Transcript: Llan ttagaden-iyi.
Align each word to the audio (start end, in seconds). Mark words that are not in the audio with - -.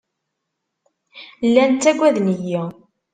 Llan 1.53 1.71
ttagaden-iyi. 1.73 2.61